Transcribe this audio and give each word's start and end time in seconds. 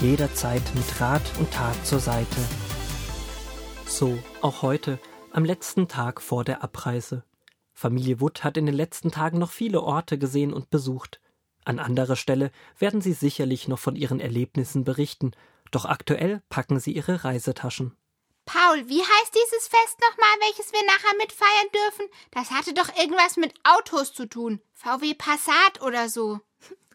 jederzeit 0.00 0.62
mit 0.74 1.00
Rat 1.00 1.22
und 1.38 1.50
Tat 1.52 1.86
zur 1.86 2.00
Seite. 2.00 2.36
So, 3.86 4.18
auch 4.40 4.62
heute, 4.62 4.98
am 5.30 5.44
letzten 5.44 5.88
Tag 5.88 6.22
vor 6.22 6.42
der 6.42 6.62
Abreise. 6.62 7.24
Familie 7.74 8.20
Wood 8.20 8.42
hat 8.42 8.56
in 8.56 8.66
den 8.66 8.74
letzten 8.74 9.10
Tagen 9.10 9.38
noch 9.38 9.50
viele 9.50 9.82
Orte 9.82 10.18
gesehen 10.18 10.52
und 10.52 10.70
besucht. 10.70 11.20
An 11.64 11.78
anderer 11.78 12.16
Stelle 12.16 12.50
werden 12.78 13.02
sie 13.02 13.12
sicherlich 13.12 13.68
noch 13.68 13.78
von 13.78 13.94
ihren 13.94 14.20
Erlebnissen 14.20 14.84
berichten, 14.84 15.32
doch 15.70 15.84
aktuell 15.84 16.42
packen 16.48 16.80
sie 16.80 16.92
ihre 16.92 17.24
Reisetaschen. 17.24 17.94
Paul, 18.46 18.88
wie 18.88 19.00
heißt 19.00 19.34
dieses 19.34 19.68
Fest 19.68 20.00
nochmal, 20.00 20.36
welches 20.40 20.72
wir 20.72 20.84
nachher 20.86 21.16
mitfeiern 21.18 21.68
dürfen? 21.74 22.06
Das 22.30 22.50
hatte 22.50 22.72
doch 22.74 22.88
irgendwas 22.96 23.36
mit 23.36 23.54
Autos 23.64 24.12
zu 24.14 24.26
tun. 24.26 24.60
VW 24.72 25.14
Passat 25.14 25.82
oder 25.82 26.08
so. 26.08 26.40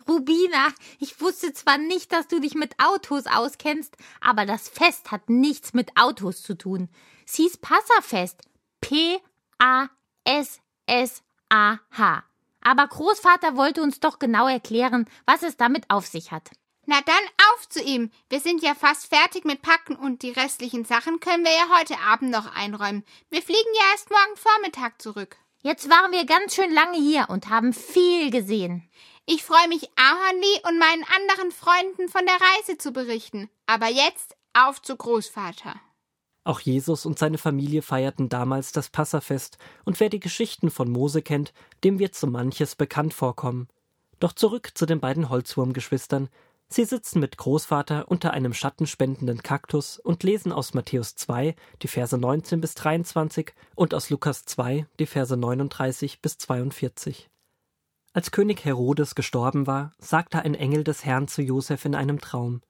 Rubina, 0.08 0.68
ich 1.00 1.20
wusste 1.22 1.54
zwar 1.54 1.77
nicht, 1.77 2.12
dass 2.12 2.27
du 2.27 2.40
dich 2.40 2.54
mit 2.54 2.80
Autos 2.80 3.26
auskennst, 3.26 3.96
aber 4.22 4.46
das 4.46 4.70
Fest 4.70 5.12
hat 5.12 5.30
nichts 5.30 5.73
mit 5.73 5.98
Autos 5.98 6.44
zu 6.44 6.55
tun. 6.55 6.90
Sie 7.26 7.44
hieß 7.44 7.58
Passafest. 7.58 8.44
P-A-S 8.82 10.62
S-A-H. 10.85 12.24
Aber 12.62 12.88
Großvater 12.88 13.55
wollte 13.55 13.82
uns 13.82 13.99
doch 13.99 14.20
genau 14.20 14.48
erklären, 14.48 15.07
was 15.26 15.43
es 15.43 15.57
damit 15.57 15.90
auf 15.90 16.08
sich 16.08 16.32
hat. 16.32 16.52
Na 16.87 17.02
dann 17.02 17.15
auf 17.52 17.68
zu 17.68 17.82
ihm. 17.82 18.12
Wir 18.30 18.40
sind 18.40 18.62
ja 18.62 18.76
fast 18.76 19.08
fertig 19.08 19.43
mit 19.43 19.62
Packen 19.63 19.96
und 19.96 20.21
die 20.21 20.32
restlichen 20.32 20.85
Sachen 20.85 21.20
können 21.20 21.43
wir 21.43 21.52
ja 21.52 21.80
heute 21.80 21.99
Abend 21.99 22.30
noch 22.30 22.55
einräumen. 22.55 23.04
Wir 23.30 23.41
fliegen 23.41 23.74
ja 23.74 23.91
erst 23.91 24.12
morgen 24.12 24.35
Vormittag 24.35 25.02
zurück. 25.02 25.37
Jetzt 25.62 25.90
waren 25.90 26.12
wir 26.12 26.26
ganz 26.26 26.54
schön 26.54 26.71
lange 26.71 26.98
hier 26.98 27.26
und 27.30 27.49
haben 27.49 27.74
viel 27.74 28.30
gesehen. 28.30 28.87
Ich 29.27 29.43
freue 29.43 29.68
mich, 29.70 29.90
Ahornli 29.95 30.62
und 30.68 30.77
meinen 30.77 31.04
anderen 31.15 31.51
Freunden 31.51 32.09
von 32.09 32.26
der 32.27 32.35
Reise 32.35 32.77
zu 32.77 32.91
berichten. 32.91 33.49
Aber 33.65 33.87
jetzt 33.87 34.35
auf 34.54 34.81
zu 34.84 34.95
Großvater. 34.95 35.76
Auch 36.43 36.59
Jesus 36.59 37.07
und 37.07 37.18
seine 37.18 37.40
Familie 37.40 37.81
feierten 37.81 38.29
damals 38.29 38.71
das 38.71 38.90
Passafest, 38.90 39.57
und 39.84 39.99
wer 39.99 40.09
die 40.09 40.20
Geschichten 40.20 40.70
von 40.70 40.91
Mose 40.91 41.23
kennt, 41.23 41.53
dem 41.84 41.98
wird 41.98 42.13
so 42.13 42.27
manches 42.27 42.76
bekannt 42.76 43.15
vorkommen. 43.15 43.68
Doch 44.20 44.31
zurück 44.31 44.71
zu 44.76 44.85
den 44.85 44.99
beiden 44.99 45.29
Holzwurmgeschwistern. 45.29 46.29
Sie 46.68 46.85
sitzen 46.85 47.20
mit 47.20 47.37
Großvater 47.37 48.07
unter 48.07 48.31
einem 48.31 48.53
schattenspendenden 48.53 49.41
Kaktus 49.41 49.98
und 49.98 50.21
lesen 50.21 50.51
aus 50.51 50.76
Matthäus 50.76 51.15
2 51.15 51.55
die 51.81 51.87
Verse 51.87 52.15
19 52.15 52.62
bis 52.62 52.76
23 52.76 53.53
und 53.73 53.96
aus 53.96 54.12
Lukas 54.12 54.46
2 54.46 54.85
die 54.99 55.07
Verse 55.07 55.35
39 55.35 56.21
bis 56.21 56.37
42. 56.37 57.27
Als 58.16 58.32
König 58.32 58.63
Herodes 58.63 59.13
gestorben 59.13 59.68
war, 59.68 59.91
sagte 59.99 60.40
ein 60.40 60.55
Engel 60.55 60.85
des 60.85 61.04
Herrn 61.04 61.27
zu 61.27 61.41
Josef 61.41 61.84
in 61.84 61.96
einem 61.96 62.21
Traum: 62.21 62.62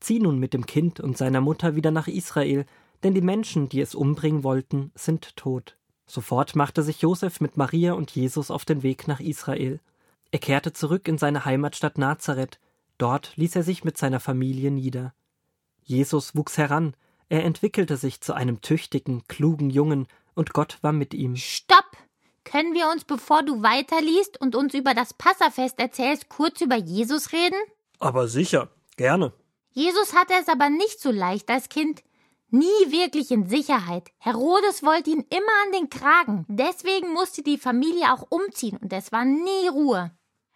Zieh 0.00 0.18
nun 0.18 0.38
mit 0.38 0.52
dem 0.52 0.66
Kind 0.66 1.00
und 1.00 1.16
seiner 1.16 1.40
Mutter 1.40 1.76
wieder 1.76 1.90
nach 1.90 2.08
Israel, 2.08 2.66
denn 3.02 3.14
die 3.14 3.22
Menschen, 3.22 3.70
die 3.70 3.80
es 3.80 3.94
umbringen 3.94 4.44
wollten, 4.44 4.92
sind 4.94 5.34
tot. 5.34 5.78
Sofort 6.04 6.56
machte 6.56 6.82
sich 6.82 7.00
Josef 7.00 7.40
mit 7.40 7.56
Maria 7.56 7.94
und 7.94 8.10
Jesus 8.10 8.50
auf 8.50 8.66
den 8.66 8.82
Weg 8.82 9.08
nach 9.08 9.18
Israel. 9.18 9.80
Er 10.30 10.40
kehrte 10.40 10.74
zurück 10.74 11.08
in 11.08 11.16
seine 11.16 11.46
Heimatstadt 11.46 11.96
Nazareth, 11.96 12.60
dort 12.98 13.34
ließ 13.36 13.56
er 13.56 13.62
sich 13.62 13.82
mit 13.82 13.96
seiner 13.96 14.20
Familie 14.20 14.70
nieder. 14.70 15.14
Jesus 15.84 16.36
wuchs 16.36 16.58
heran, 16.58 16.94
er 17.30 17.44
entwickelte 17.44 17.96
sich 17.96 18.20
zu 18.20 18.34
einem 18.34 18.60
tüchtigen, 18.60 19.26
klugen 19.26 19.70
Jungen, 19.70 20.06
und 20.34 20.52
Gott 20.52 20.76
war 20.82 20.92
mit 20.92 21.14
ihm. 21.14 21.34
Stopp! 21.36 21.85
Können 22.46 22.74
wir 22.74 22.88
uns, 22.88 23.04
bevor 23.04 23.42
du 23.42 23.62
weiterliest 23.62 24.40
und 24.40 24.54
uns 24.54 24.72
über 24.72 24.94
das 24.94 25.12
Passafest 25.12 25.80
erzählst, 25.80 26.28
kurz 26.28 26.60
über 26.60 26.76
Jesus 26.76 27.32
reden? 27.32 27.58
Aber 27.98 28.28
sicher, 28.28 28.70
gerne. 28.96 29.32
Jesus 29.72 30.14
hatte 30.14 30.34
es 30.40 30.48
aber 30.48 30.70
nicht 30.70 31.00
so 31.00 31.10
leicht 31.10 31.50
als 31.50 31.68
Kind 31.68 32.02
nie 32.50 32.64
wirklich 32.86 33.32
in 33.32 33.48
Sicherheit. 33.48 34.10
Herodes 34.18 34.84
wollte 34.84 35.10
ihn 35.10 35.26
immer 35.28 35.52
an 35.64 35.72
den 35.72 35.90
Kragen. 35.90 36.46
Deswegen 36.48 37.12
musste 37.12 37.42
die 37.42 37.58
Familie 37.58 38.12
auch 38.12 38.24
umziehen 38.30 38.78
und 38.80 38.92
es 38.92 39.10
war 39.10 39.24
nie 39.24 39.66
Ruhe. 39.68 40.12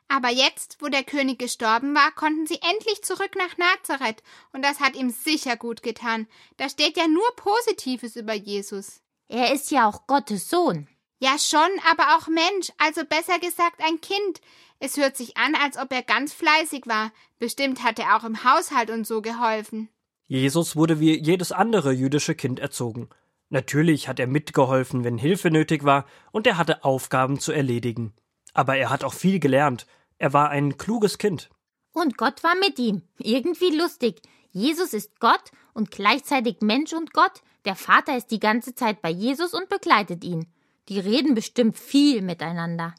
Aber 0.06 0.28
jetzt, 0.28 0.76
wo 0.80 0.88
der 0.88 1.02
König 1.02 1.40
gestorben 1.40 1.94
war, 1.94 2.12
konnten 2.12 2.46
sie 2.46 2.60
endlich 2.62 3.02
zurück 3.02 3.34
nach 3.36 3.58
Nazareth, 3.58 4.22
und 4.52 4.64
das 4.64 4.78
hat 4.80 4.94
ihm 4.94 5.10
sicher 5.10 5.56
gut 5.56 5.82
getan. 5.82 6.28
Da 6.56 6.68
steht 6.68 6.96
ja 6.96 7.08
nur 7.08 7.28
Positives 7.34 8.14
über 8.14 8.34
Jesus. 8.34 9.00
Er 9.28 9.52
ist 9.52 9.70
ja 9.72 9.88
auch 9.88 10.06
Gottes 10.06 10.48
Sohn. 10.48 10.88
Ja 11.20 11.38
schon, 11.38 11.68
aber 11.90 12.16
auch 12.16 12.28
Mensch, 12.28 12.72
also 12.78 13.02
besser 13.04 13.38
gesagt 13.38 13.80
ein 13.86 14.00
Kind. 14.00 14.40
Es 14.78 14.96
hört 14.96 15.18
sich 15.18 15.36
an, 15.36 15.54
als 15.54 15.76
ob 15.76 15.92
er 15.92 16.02
ganz 16.02 16.32
fleißig 16.32 16.86
war. 16.86 17.12
Bestimmt 17.38 17.84
hat 17.84 17.98
er 17.98 18.16
auch 18.16 18.24
im 18.24 18.42
Haushalt 18.42 18.90
und 18.90 19.06
so 19.06 19.20
geholfen. 19.20 19.90
Jesus 20.26 20.76
wurde 20.76 20.98
wie 20.98 21.18
jedes 21.18 21.52
andere 21.52 21.92
jüdische 21.92 22.34
Kind 22.34 22.58
erzogen. 22.58 23.10
Natürlich 23.50 24.08
hat 24.08 24.18
er 24.18 24.28
mitgeholfen, 24.28 25.04
wenn 25.04 25.18
Hilfe 25.18 25.50
nötig 25.50 25.84
war, 25.84 26.06
und 26.32 26.46
er 26.46 26.56
hatte 26.56 26.84
Aufgaben 26.84 27.38
zu 27.38 27.52
erledigen. 27.52 28.14
Aber 28.54 28.76
er 28.76 28.88
hat 28.88 29.04
auch 29.04 29.12
viel 29.12 29.40
gelernt. 29.40 29.86
Er 30.16 30.32
war 30.32 30.48
ein 30.48 30.78
kluges 30.78 31.18
Kind. 31.18 31.50
Und 31.92 32.16
Gott 32.16 32.42
war 32.42 32.54
mit 32.54 32.78
ihm. 32.78 33.02
Irgendwie 33.18 33.76
lustig. 33.76 34.22
Jesus 34.52 34.94
ist 34.94 35.20
Gott 35.20 35.52
und 35.74 35.90
gleichzeitig 35.90 36.58
Mensch 36.60 36.94
und 36.94 37.12
Gott. 37.12 37.42
Der 37.66 37.74
Vater 37.74 38.16
ist 38.16 38.28
die 38.28 38.40
ganze 38.40 38.74
Zeit 38.74 39.02
bei 39.02 39.10
Jesus 39.10 39.52
und 39.52 39.68
begleitet 39.68 40.24
ihn. 40.24 40.46
Die 40.90 40.98
reden 40.98 41.34
bestimmt 41.34 41.78
viel 41.78 42.20
miteinander. 42.20 42.94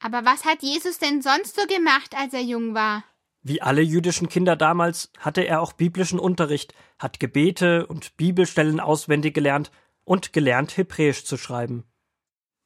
Aber 0.00 0.26
was 0.26 0.44
hat 0.44 0.62
Jesus 0.62 0.98
denn 0.98 1.22
sonst 1.22 1.56
so 1.56 1.66
gemacht, 1.66 2.14
als 2.14 2.34
er 2.34 2.42
jung 2.42 2.74
war? 2.74 3.04
Wie 3.42 3.62
alle 3.62 3.80
jüdischen 3.80 4.28
Kinder 4.28 4.54
damals 4.54 5.10
hatte 5.18 5.40
er 5.40 5.62
auch 5.62 5.72
biblischen 5.72 6.18
Unterricht, 6.18 6.74
hat 6.98 7.18
Gebete 7.18 7.86
und 7.86 8.18
Bibelstellen 8.18 8.80
auswendig 8.80 9.32
gelernt 9.32 9.70
und 10.04 10.34
gelernt, 10.34 10.76
Hebräisch 10.76 11.24
zu 11.24 11.38
schreiben. 11.38 11.84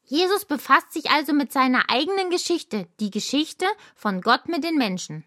Jesus 0.03 0.45
befasst 0.45 0.93
sich 0.93 1.11
also 1.11 1.33
mit 1.33 1.53
seiner 1.53 1.89
eigenen 1.89 2.31
Geschichte, 2.31 2.89
die 2.99 3.11
Geschichte 3.11 3.67
von 3.95 4.21
Gott 4.21 4.49
mit 4.49 4.65
den 4.65 4.77
Menschen. 4.77 5.25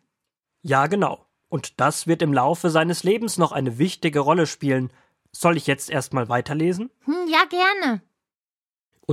Ja, 0.64 0.88
genau. 0.88 1.26
Und 1.48 1.80
das 1.80 2.08
wird 2.08 2.22
im 2.22 2.34
Laufe 2.34 2.70
seines 2.70 3.04
Lebens 3.04 3.38
noch 3.38 3.54
eine 3.54 3.78
wichtige 3.78 4.20
Rolle 4.20 4.48
spielen. 4.48 4.92
Soll 5.32 5.56
ich 5.56 5.68
jetzt 5.68 5.90
erstmal 5.90 6.28
weiterlesen? 6.28 6.90
Hm, 7.06 7.28
ja, 7.30 7.46
gerne. 7.46 8.02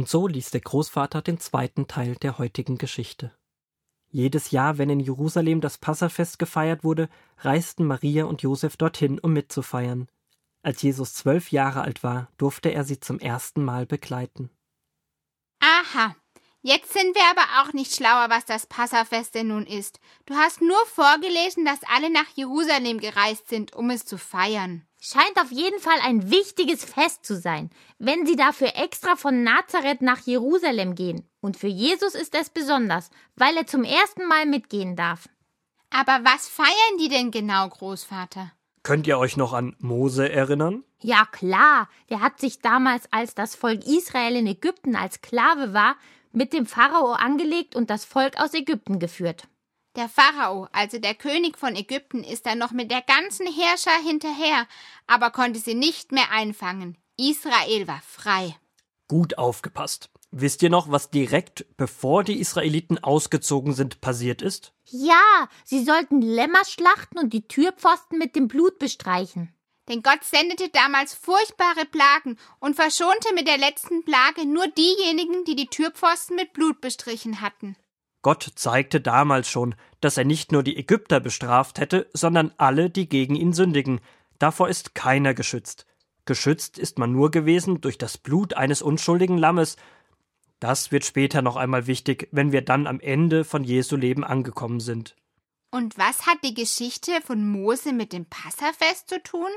Und 0.01 0.09
so 0.09 0.27
liest 0.27 0.55
der 0.55 0.63
Großvater 0.63 1.21
den 1.21 1.39
zweiten 1.39 1.87
Teil 1.87 2.15
der 2.15 2.39
heutigen 2.39 2.79
Geschichte. 2.79 3.37
Jedes 4.09 4.51
Jahr, 4.51 4.79
wenn 4.79 4.89
in 4.89 4.99
Jerusalem 4.99 5.61
das 5.61 5.77
Passafest 5.77 6.39
gefeiert 6.39 6.85
wurde, 6.85 7.11
reisten 7.41 7.85
Maria 7.85 8.25
und 8.25 8.41
Josef 8.41 8.79
dorthin, 8.79 9.19
um 9.19 9.35
mitzufeiern. 9.35 10.09
Als 10.63 10.81
Jesus 10.81 11.13
zwölf 11.13 11.53
Jahre 11.53 11.83
alt 11.83 12.03
war, 12.03 12.31
durfte 12.39 12.71
er 12.71 12.85
sie 12.85 12.99
zum 12.99 13.19
ersten 13.19 13.63
Mal 13.63 13.85
begleiten. 13.85 14.49
Aha, 15.61 16.17
jetzt 16.63 16.95
sind 16.95 17.15
wir 17.15 17.25
aber 17.31 17.61
auch 17.61 17.75
nicht 17.75 17.95
schlauer, 17.95 18.31
was 18.31 18.47
das 18.47 18.67
Passafest 18.67 19.35
denn 19.35 19.49
nun 19.49 19.67
ist. 19.67 20.01
Du 20.25 20.33
hast 20.33 20.63
nur 20.63 20.83
vorgelesen, 20.87 21.67
dass 21.67 21.81
alle 21.95 22.11
nach 22.11 22.29
Jerusalem 22.37 23.01
gereist 23.01 23.51
sind, 23.51 23.75
um 23.75 23.91
es 23.91 24.07
zu 24.07 24.17
feiern. 24.17 24.87
Scheint 25.03 25.41
auf 25.41 25.51
jeden 25.51 25.81
Fall 25.81 25.99
ein 26.05 26.31
wichtiges 26.31 26.85
Fest 26.85 27.25
zu 27.25 27.35
sein, 27.35 27.71
wenn 27.99 28.27
sie 28.27 28.37
dafür 28.37 28.77
extra 28.77 29.17
von 29.17 29.43
Nazareth 29.43 30.03
nach 30.03 30.21
Jerusalem 30.21 30.95
gehen. 30.95 31.27
Und 31.41 31.57
für 31.57 31.69
Jesus 31.69 32.15
ist 32.15 32.35
es 32.35 32.51
besonders, 32.51 33.11
weil 33.35 33.57
er 33.57 33.67
zum 33.67 33.83
ersten 33.83 34.27
Mal 34.29 34.45
mitgehen 34.45 34.97
darf. 34.97 35.27
Aber 35.89 36.21
was 36.23 36.49
feiern 36.49 36.99
die 37.01 37.09
denn 37.09 37.31
genau, 37.31 37.69
Großvater? 37.69 38.53
Könnt 38.83 39.07
ihr 39.07 39.19
euch 39.19 39.39
noch 39.39 39.55
an 39.55 39.75
Mose 39.79 40.31
erinnern? 40.31 40.85
Ja, 41.01 41.25
klar. 41.25 41.89
Der 42.11 42.21
hat 42.21 42.39
sich 42.39 42.61
damals, 42.61 43.11
als 43.11 43.35
das 43.35 43.55
Volk 43.55 43.87
Israel 43.87 44.37
in 44.37 44.47
Ägypten 44.47 44.97
als 44.97 45.15
Sklave 45.15 45.73
war, 45.73 45.97
mit 46.33 46.53
dem 46.53 46.67
Pharao 46.67 47.13
angelegt 47.13 47.75
und 47.75 47.89
das 47.89 48.05
Volk 48.05 48.39
aus 48.39 48.53
Ägypten 48.53 48.99
geführt. 48.99 49.49
Der 49.97 50.09
Pharao, 50.09 50.69
also 50.73 50.99
der 50.99 51.15
König 51.15 51.59
von 51.59 51.75
Ägypten, 51.75 52.23
ist 52.23 52.47
dann 52.47 52.59
noch 52.59 52.71
mit 52.71 52.93
der 52.93 53.03
ganzen 53.03 53.47
Herrscher 53.47 53.99
hinterher, 54.05 54.69
aber 55.09 55.31
konnte 55.31 55.59
sie 55.59 55.75
nicht 55.75 56.13
mehr 56.13 56.31
einfangen. 56.31 56.97
Israel 57.17 57.89
war 57.89 58.01
frei. 58.07 58.57
Gut 59.09 59.37
aufgepasst. 59.37 60.09
Wisst 60.31 60.63
ihr 60.63 60.71
noch, 60.71 60.93
was 60.93 61.11
direkt 61.11 61.67
bevor 61.77 62.23
die 62.23 62.39
Israeliten 62.39 63.03
ausgezogen 63.03 63.75
sind 63.75 64.01
passiert 64.01 64.43
ist? 64.43 64.73
Ja, 64.85 65.49
sie 65.65 65.85
sollten 65.85 66.23
Lämmer 66.23 66.65
schlachten 66.65 67.19
und 67.19 67.33
die 67.33 67.49
Türpfosten 67.49 68.17
mit 68.17 68.37
dem 68.37 68.47
Blut 68.47 68.79
bestreichen. 68.79 69.53
denn 69.89 70.05
Gott 70.05 70.23
sendete 70.23 70.69
damals 70.69 71.15
furchtbare 71.15 71.85
Plagen 71.85 72.39
und 72.61 72.77
verschonte 72.77 73.35
mit 73.35 73.49
der 73.49 73.59
letzten 73.59 74.05
Plage 74.05 74.47
nur 74.47 74.69
diejenigen, 74.69 75.45
die 75.45 75.57
die 75.57 75.67
Türpfosten 75.67 76.37
mit 76.37 76.53
Blut 76.53 76.81
bestrichen 76.81 77.41
hatten. 77.41 77.75
Gott 78.23 78.53
zeigte 78.55 79.01
damals 79.01 79.49
schon, 79.49 79.75
dass 80.01 80.19
er 80.19 80.25
nicht 80.25 80.53
nur 80.53 80.63
die 80.63 80.77
Ägypter 80.77 81.21
bestraft 81.21 81.79
hätte, 81.79 82.09
sondern 82.13 82.53
alle, 82.59 82.91
die 82.91 83.09
gegen 83.09 83.35
ihn 83.35 83.53
sündigen. 83.53 84.01
Davor 84.39 84.69
ist 84.69 84.95
keiner 84.95 85.35
geschützt. 85.35 85.87
Geschützt 86.27 86.79
ist 86.79 86.99
man 86.99 87.13
nur 87.13 87.31
gewesen 87.31 87.81
durch 87.81 87.99
das 87.99 88.19
Blut 88.19 88.55
eines 88.55 88.83
unschuldigen 88.83 89.39
Lammes. 89.39 89.77
Das 90.61 90.93
wird 90.93 91.05
später 91.05 91.41
noch 91.41 91.57
einmal 91.57 91.87
wichtig, 91.87 92.29
wenn 92.31 92.53
wir 92.53 92.63
dann 92.63 92.87
am 92.87 93.01
Ende 93.01 93.45
von 93.45 93.65
Jesu 93.65 93.97
Leben 93.97 94.25
angekommen 94.25 94.81
sind. 94.81 95.17
Und 95.71 95.97
was 95.97 96.27
hat 96.27 96.39
die 96.45 96.55
Geschichte 96.55 97.13
von 97.25 97.49
Mose 97.49 97.93
mit 97.93 98.13
dem 98.13 98.27
Passafest 98.27 99.09
zu 99.09 99.23
tun? 99.23 99.49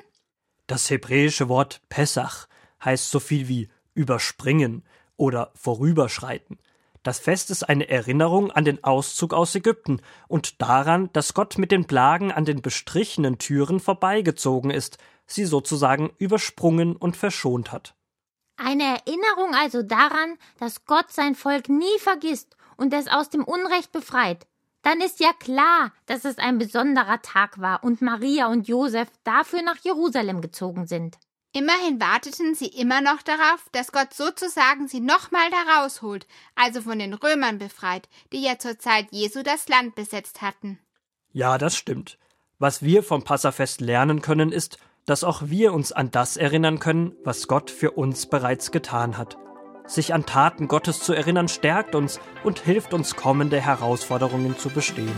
Das 0.68 0.90
hebräische 0.90 1.50
Wort 1.50 1.82
Pessach 1.90 2.48
heißt 2.84 3.12
so 3.12 3.20
viel 3.20 3.48
wie 3.48 3.70
überspringen 3.94 4.84
oder 5.18 5.52
vorüberschreiten. 5.56 6.60
Das 7.04 7.20
Fest 7.20 7.52
ist 7.52 7.64
eine 7.64 7.90
Erinnerung 7.90 8.50
an 8.52 8.64
den 8.64 8.82
Auszug 8.84 9.34
aus 9.34 9.54
Ägypten 9.56 10.02
und 10.30 10.62
daran, 10.62 11.10
dass 11.12 11.34
Gott 11.34 11.58
mit 11.58 11.72
den 11.72 11.86
Plagen 11.86 12.32
an 12.32 12.46
den 12.46 12.62
bestrichenen 12.62 13.38
Türen 13.38 13.82
vorbeigezogen 13.82 14.72
ist, 14.72 14.98
sie 15.26 15.46
sozusagen 15.46 16.14
übersprungen 16.18 16.96
und 16.96 17.18
verschont 17.18 17.74
hat. 17.74 17.94
Eine 18.56 18.84
Erinnerung 18.84 19.54
also 19.54 19.84
daran, 19.84 20.38
dass 20.60 20.86
Gott 20.86 21.12
sein 21.12 21.36
Volk 21.36 21.68
nie 21.68 22.00
vergisst 22.00 22.56
und 22.78 22.94
es 22.94 23.10
aus 23.10 23.30
dem 23.30 23.44
Unrecht 23.44 23.92
befreit. 23.92 24.48
Dann 24.82 25.02
ist 25.02 25.20
ja 25.20 25.34
klar, 25.34 25.92
dass 26.06 26.24
es 26.24 26.38
ein 26.38 26.58
besonderer 26.58 27.22
Tag 27.22 27.60
war 27.60 27.84
und 27.84 28.02
Maria 28.02 28.48
und 28.48 28.68
Josef 28.68 29.10
dafür 29.24 29.62
nach 29.62 29.78
Jerusalem 29.84 30.42
gezogen 30.42 30.88
sind. 30.88 31.18
Immerhin 31.56 32.00
warteten 32.00 32.56
sie 32.56 32.66
immer 32.66 33.02
noch 33.02 33.22
darauf, 33.22 33.70
dass 33.74 33.92
Gott 33.92 34.12
sozusagen 34.16 34.88
sie 34.88 35.00
nochmal 35.00 35.52
da 35.52 35.78
rausholt, 35.78 36.26
also 36.56 36.82
von 36.82 36.98
den 36.98 37.14
Römern 37.14 37.60
befreit, 37.60 38.10
die 38.32 38.42
ja 38.42 38.58
zur 38.58 38.80
Zeit 38.80 39.06
Jesu 39.12 39.44
das 39.44 39.70
Land 39.70 39.94
besetzt 39.94 40.42
hatten. 40.42 40.80
Ja, 41.32 41.60
das 41.60 41.78
stimmt. 41.78 42.18
Was 42.58 42.82
wir 42.82 43.04
vom 43.04 43.24
Passafest 43.24 43.82
lernen 43.82 44.22
können, 44.24 44.52
ist, 44.52 44.80
dass 45.06 45.24
auch 45.24 45.44
wir 45.46 45.74
uns 45.74 45.92
an 45.92 46.10
das 46.10 46.38
erinnern 46.38 46.80
können, 46.80 47.16
was 47.24 47.48
Gott 47.48 47.70
für 47.70 47.92
uns 47.92 48.26
bereits 48.26 48.72
getan 48.72 49.20
hat. 49.20 49.38
Sich 49.86 50.14
an 50.14 50.26
Taten 50.26 50.68
Gottes 50.68 51.02
zu 51.02 51.14
erinnern, 51.14 51.50
stärkt 51.50 51.94
uns 51.94 52.20
und 52.44 52.60
hilft 52.62 52.96
uns, 52.96 53.16
kommende 53.16 53.62
Herausforderungen 53.62 54.58
zu 54.58 54.70
bestehen. 54.70 55.14